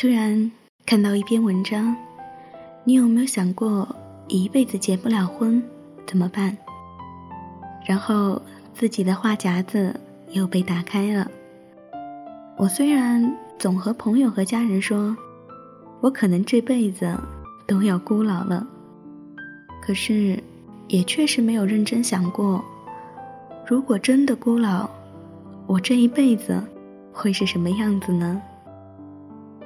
[0.00, 0.50] 突然
[0.86, 1.94] 看到一篇文章，
[2.84, 3.86] 你有没有想过
[4.28, 5.62] 一辈子结不了婚
[6.06, 6.56] 怎么办？
[7.84, 8.40] 然后
[8.72, 9.94] 自己的话匣子
[10.30, 11.30] 又被打开了。
[12.56, 15.14] 我虽然总和朋友和家人说，
[16.00, 17.14] 我可能这辈子
[17.66, 18.66] 都要孤老了，
[19.82, 20.42] 可是
[20.88, 22.64] 也确实没有认真想过，
[23.66, 24.88] 如果真的孤老，
[25.66, 26.58] 我这一辈子
[27.12, 28.40] 会是什么样子呢？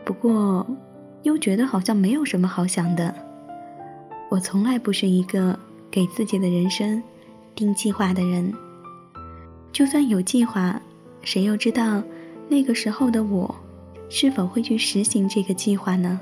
[0.05, 0.66] 不过，
[1.23, 3.14] 又觉得好像没有什么好想的。
[4.30, 5.58] 我从来不是一个
[5.90, 7.03] 给自己的人生
[7.54, 8.53] 定计划的人，
[9.72, 10.80] 就算有计划，
[11.22, 12.03] 谁又知道？
[12.49, 13.54] 那个时候的我，
[14.11, 16.21] 是否会去实行这个计划呢？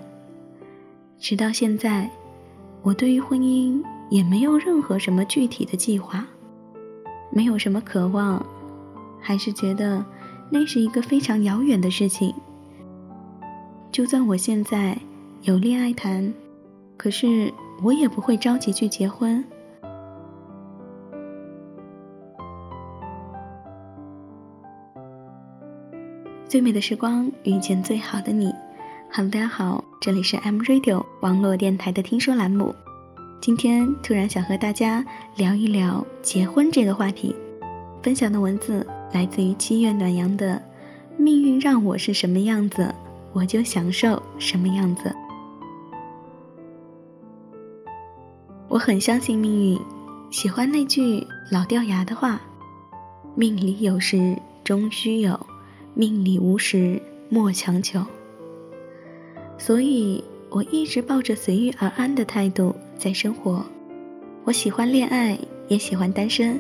[1.18, 2.08] 直到现在，
[2.82, 6.24] 我对于婚姻也没有任何什么具体的计划，
[7.30, 8.44] 没有什么渴望，
[9.20, 10.04] 还是觉得
[10.50, 12.32] 那是一个非常遥远的事情。
[13.92, 14.96] 就算我现在
[15.42, 16.32] 有恋爱谈，
[16.96, 17.52] 可是
[17.82, 19.44] 我也不会着急去结婚。
[26.48, 28.50] 最美的时光遇见最好的你
[29.12, 32.74] ，Hello，大家好，这里是 M Radio 网络电台的听说栏目。
[33.42, 35.04] 今天突然想和大家
[35.36, 37.36] 聊一聊结婚这个话题，
[38.02, 40.62] 分享的文字来自于七月暖阳的
[41.18, 42.94] “命运让我是什么样子，
[43.32, 45.14] 我就享受什么样子”。
[48.68, 49.78] 我很相信命运，
[50.30, 52.40] 喜欢那句老掉牙的话
[53.34, 55.38] ：“命里有时终须有。”
[55.94, 58.02] 命里无时莫强求，
[59.58, 63.62] 所以我一直抱着随遇而安的态度在生活。
[64.44, 65.38] 我喜欢恋爱，
[65.68, 66.56] 也喜欢单身；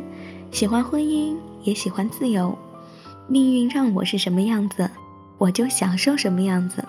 [0.50, 2.54] 喜欢婚姻，也喜欢自由。
[3.26, 4.90] 命运让我是什么样子，
[5.42, 6.84] 我就享受什么样子。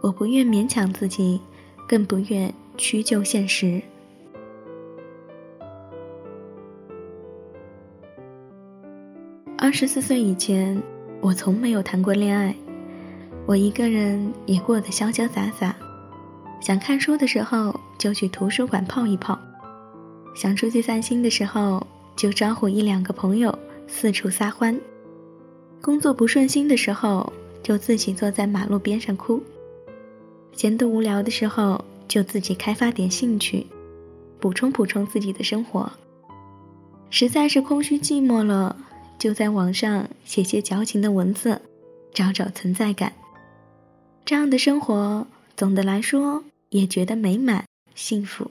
[0.00, 1.38] 我不愿勉强自己，
[1.86, 3.82] 更不愿屈就现实。
[9.58, 10.82] 二十四岁以前。
[11.22, 12.54] 我从没有谈过恋爱，
[13.46, 15.74] 我一个人也过得潇潇洒洒。
[16.60, 19.36] 想看书的时候就去图书馆泡一泡，
[20.34, 21.84] 想出去散心的时候
[22.14, 23.58] 就招呼一两个朋友
[23.88, 24.78] 四处撒欢。
[25.80, 27.32] 工作不顺心的时候
[27.66, 29.42] 就自己坐在马路边上哭。
[30.52, 33.66] 闲得无聊的时候就自己开发点兴趣，
[34.38, 35.90] 补充补充自己的生活。
[37.10, 38.76] 实在是空虚寂寞了。
[39.18, 41.60] 就在网上写些矫情的文字，
[42.14, 43.12] 找找存在感。
[44.24, 45.26] 这样的生活，
[45.56, 47.64] 总的来说也觉得美满
[47.96, 48.48] 幸福。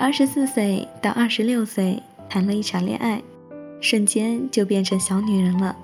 [0.00, 3.22] 二十四岁到二十六岁谈了一场恋爱，
[3.80, 5.76] 瞬间就变成小女人了。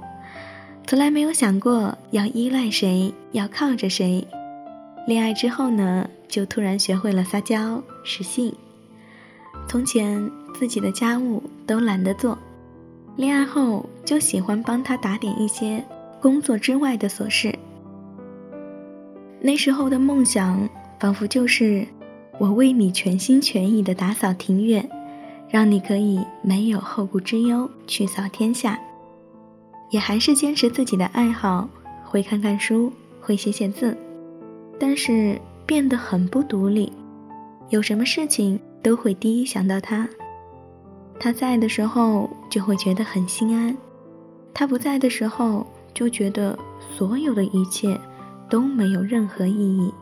[0.87, 4.27] 从来没有想过要依赖谁，要靠着谁。
[5.07, 8.53] 恋爱之后呢，就突然学会了撒娇使性。
[9.69, 12.37] 从前自己的家务都懒得做。
[13.17, 15.85] 恋爱后就喜欢帮他打点一些
[16.21, 17.57] 工作之外的琐事。
[19.41, 20.69] 那时候的梦想
[20.99, 21.87] 仿佛就是
[22.39, 24.89] 我为你全心全意的打扫庭院，
[25.49, 28.79] 让你可以没有后顾之忧去扫天下。
[29.91, 31.69] 也还是坚持自己的爱好，
[32.05, 33.97] 会看看书，会写写字，
[34.78, 36.93] 但是变得很不独立，
[37.69, 40.09] 有什么事情都会第一想到他。
[41.19, 43.77] 他在的时候就会觉得很心安，
[44.55, 46.59] 他不在的时候就觉得
[46.97, 47.99] 所有的一切
[48.49, 49.93] 都没有任何意义。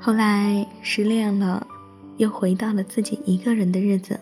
[0.00, 1.66] 后来失恋了，
[2.16, 4.18] 又回到了自己一个人的日子。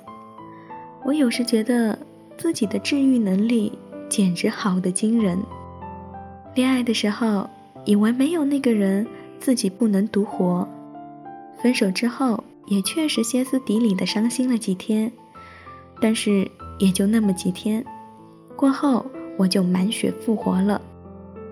[1.05, 1.99] 我有时觉得
[2.37, 3.73] 自己的治愈能力
[4.13, 5.39] 简直好的惊人。
[6.55, 7.49] 恋爱的时候
[7.87, 9.07] 以为没有那个人
[9.41, 10.69] 自己不能独活，
[11.63, 15.11] 分手之后也确实歇斯底里的伤心了几天。
[15.99, 16.47] 但是
[16.79, 17.83] 也就那么几天，
[18.55, 19.07] 过后
[19.39, 20.79] 我就满血复活了，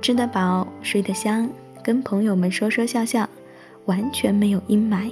[0.03, 1.49] 吃得饱，睡得香，
[1.83, 3.27] 跟朋友们说说笑笑，
[3.87, 5.11] 完全没有阴霾。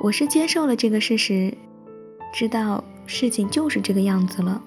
[0.00, 1.52] 我是接受了这个事实，
[2.32, 4.62] 知道事情就是这个样子了。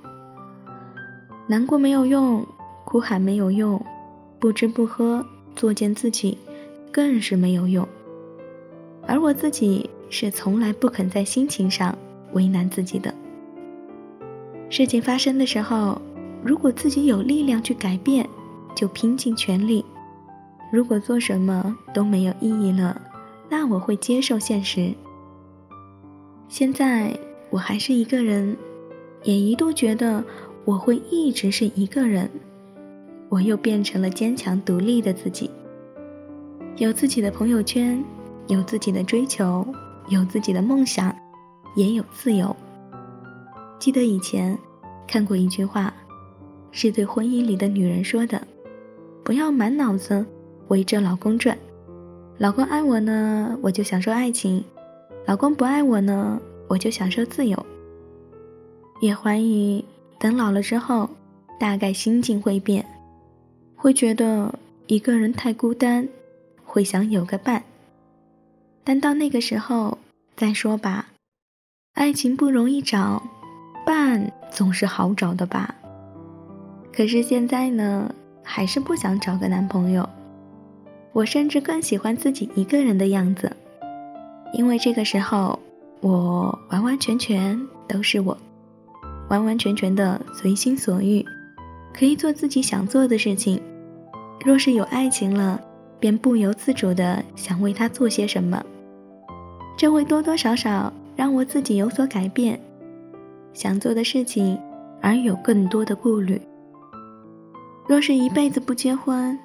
[1.50, 2.46] 难过没有用，
[2.86, 3.84] 哭喊没有用，
[4.38, 5.26] 不吃不喝
[5.56, 6.38] 作践自己，
[6.92, 7.88] 更是没有用。
[9.08, 11.98] 而我自己是从来不肯在心情上。
[12.34, 13.12] 为难自己的
[14.70, 16.00] 事情发生的时候，
[16.44, 18.30] 如果自己有力量去改变，
[18.76, 19.84] 就拼尽全力；
[20.72, 23.02] 如果做什么都没有意义了，
[23.50, 24.94] 那我会接受现实。
[26.48, 27.18] 现在
[27.50, 28.56] 我还是一个人，
[29.24, 30.24] 也一度觉得
[30.70, 32.30] 我会一直是一个人。
[33.28, 35.50] 我又变成了坚强独立的自己。
[36.78, 38.04] 有自己的朋友圈，
[38.48, 39.66] 有自己的追求，
[40.10, 41.16] 有自己的梦想，
[41.76, 42.56] 也有自由。
[43.80, 44.56] 记得以前
[45.08, 45.92] 看过一句话，
[46.72, 48.40] 是对婚姻里的女人说的
[49.26, 50.24] ：“不要满脑子
[50.68, 51.58] 围着老公转，
[52.38, 54.62] 老公爱我呢，我就享受爱情；
[55.26, 57.66] 老公不爱我呢，我就享受自由。”
[59.02, 59.84] 也怀疑
[60.20, 61.10] 等老了之后，
[61.58, 62.86] 大概心境会变，
[63.76, 64.54] 会觉得
[64.88, 66.08] 一个人太孤单，
[66.66, 67.64] 会想有个伴。
[68.84, 69.98] 但到那个时候
[70.36, 71.08] 再说吧，
[71.94, 73.24] 爱情不容易找，
[73.86, 75.74] 伴总是好找的吧。
[76.92, 78.14] 可是现在呢，
[78.44, 80.08] 还是不想找个男朋友，
[81.14, 83.56] 我甚至更喜欢自己一个人的样子，
[84.52, 85.58] 因为这个时候
[86.02, 87.58] 我完完全全
[87.88, 88.38] 都是我。
[89.30, 91.26] 完完全全的随心所欲，
[91.94, 93.62] 可以做自己想做的事情。
[94.44, 95.60] 若是有爱情了，
[96.00, 98.64] 便不由自主的想为他做些什么，
[99.78, 102.60] 这会多多少少让我自己有所改变，
[103.54, 104.60] 想做的事情
[105.02, 106.42] 而有更多的顾虑。
[107.88, 109.38] 若是一辈子不结婚，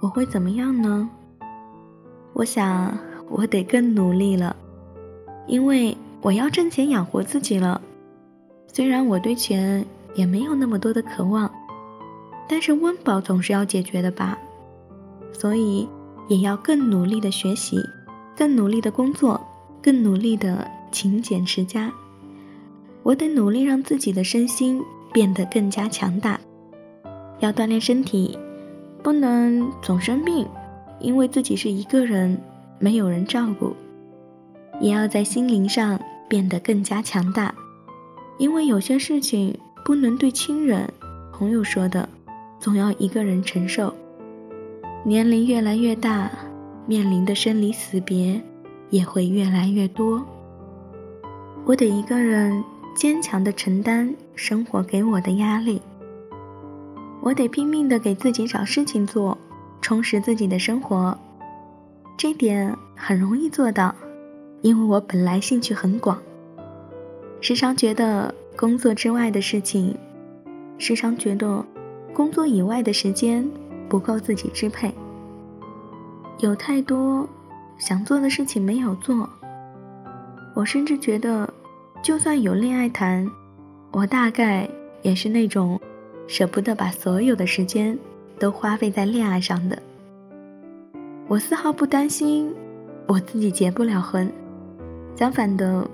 [0.00, 1.08] 我会怎么样呢？
[2.32, 2.96] 我想
[3.28, 4.56] 我得更努力了，
[5.46, 7.80] 因为我要挣钱养活自己了。
[8.74, 9.86] 虽然我对钱
[10.16, 11.48] 也没有那么多的渴望，
[12.48, 14.36] 但是温饱总是要解决的吧，
[15.32, 15.88] 所以
[16.26, 17.78] 也要更努力的学习，
[18.36, 19.40] 更努力的工作，
[19.80, 21.88] 更努力的勤俭持家。
[23.04, 24.82] 我得努力让自己的身心
[25.12, 26.40] 变得更加强大，
[27.38, 28.36] 要锻炼身体，
[29.04, 30.44] 不能总生病，
[30.98, 32.36] 因为自己是一个人，
[32.80, 33.72] 没有人照顾，
[34.80, 35.96] 也要在心灵上
[36.28, 37.54] 变得更加强大。
[38.38, 40.92] 因为有些事情不能对亲人、
[41.32, 42.08] 朋友说的，
[42.58, 43.94] 总要一个人承受。
[45.04, 46.30] 年龄越来越大，
[46.86, 48.40] 面临的生离死别
[48.90, 50.24] 也会越来越多。
[51.64, 52.62] 我得一个人
[52.94, 55.80] 坚强的承担生活给我的压力。
[57.22, 59.38] 我得拼命的给自己找事情做，
[59.80, 61.16] 充实自己的生活。
[62.16, 63.94] 这点很容易做到，
[64.60, 66.18] 因为我本来兴趣很广。
[67.44, 69.94] 时常觉得工作之外的事情，
[70.78, 71.62] 时常觉得
[72.14, 73.46] 工作以外的时间
[73.86, 74.90] 不够自己支配。
[76.38, 77.28] 有太多
[77.76, 79.28] 想做的事情没有做。
[80.54, 81.46] 我甚至觉得，
[82.00, 83.30] 就算有恋爱谈，
[83.90, 84.66] 我大概
[85.02, 85.78] 也是那种
[86.26, 87.98] 舍不得把所有的时间
[88.38, 89.78] 都花费在恋爱上的。
[91.28, 92.50] 我丝毫不担心
[93.06, 94.32] 我自己结不了婚，
[95.14, 95.86] 相反的。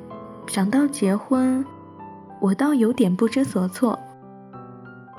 [0.50, 1.64] 想到结婚，
[2.41, 3.97] 我倒有点不知所措。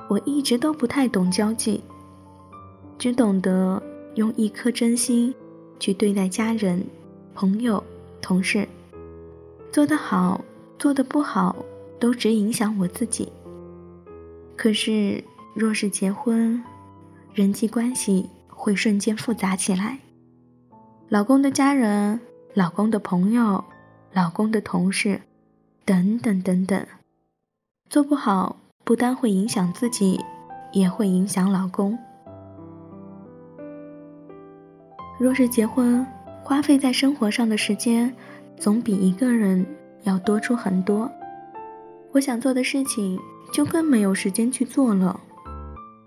[0.06, 1.80] 我一直都不太懂交际，
[2.98, 3.82] 只懂得
[4.16, 5.34] 用一颗真心
[5.80, 6.84] 去对待家人、
[7.34, 7.82] 朋友、
[8.20, 8.68] 同事。
[9.72, 10.38] 做得好，
[10.78, 11.56] 做得不好，
[11.98, 13.32] 都只影响我自己。
[14.54, 15.24] 可是，
[15.54, 16.62] 若是结婚，
[17.32, 19.98] 人际关系会瞬间复杂起来。
[21.08, 22.20] 老公的家人，
[22.52, 23.64] 老公的朋友。
[24.14, 25.22] 老公的同事，
[25.86, 26.86] 等等等等，
[27.88, 30.20] 做不好不单会影响自己，
[30.72, 31.98] 也会影响老公。
[35.18, 36.06] 若是结婚，
[36.42, 38.14] 花费在生活上的时间，
[38.58, 39.64] 总比一个人
[40.02, 41.10] 要多出很多。
[42.12, 43.18] 我想做的事情
[43.50, 45.18] 就更没有时间去做了，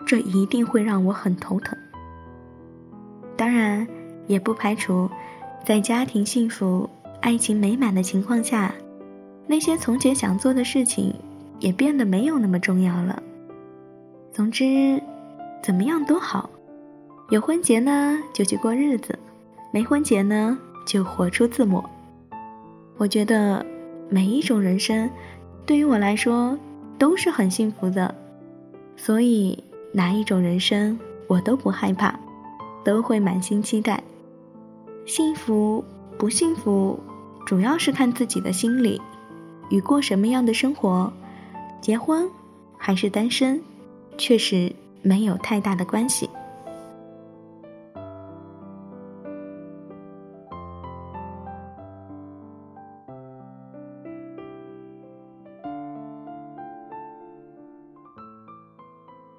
[0.05, 1.75] 这一定会让我很头疼。
[3.35, 3.88] 当然，
[4.27, 5.09] 也不排除
[5.65, 6.88] 在家庭幸福。
[7.25, 8.72] 爱情美满的情况下，
[9.48, 11.12] 那些从前想做的事情
[11.60, 13.24] 也变得没有那么重要了。
[14.32, 15.01] 总之，
[15.63, 16.48] 怎么样都好。
[17.32, 19.15] 有婚结呢，就去过日子；
[19.72, 20.55] 没婚结呢，
[20.86, 21.84] 就活出自我。
[22.98, 23.65] 我觉得
[24.08, 25.10] 每一种人生，
[25.65, 26.55] 对于我来说
[27.00, 28.13] 都是很幸福的，
[28.96, 32.20] 所以哪一种人生我都不害怕，
[32.84, 34.03] 都会满心期待。
[35.08, 35.84] 幸福
[36.20, 37.00] 不幸福？
[37.45, 38.99] 主要是看自己的心理，
[39.69, 41.13] 与过什么样的生活，
[41.79, 42.27] 结婚
[42.75, 43.61] 还是单身，
[44.17, 44.73] 确实
[45.03, 46.27] 没有太大的关系。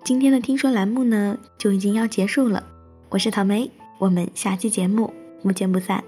[0.05, 2.63] 今天的听说栏目呢，就已经要结束了。
[3.09, 6.05] 我是草莓，我们下期节目不见不散。